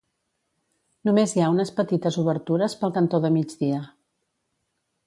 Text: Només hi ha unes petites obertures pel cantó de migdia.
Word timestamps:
Només 1.09 1.35
hi 1.35 1.43
ha 1.43 1.49
unes 1.57 1.73
petites 1.81 2.17
obertures 2.25 2.79
pel 2.81 2.95
cantó 2.99 3.21
de 3.27 3.33
migdia. 3.39 3.85